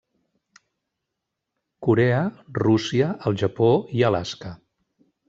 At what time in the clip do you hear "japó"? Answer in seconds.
3.43-3.69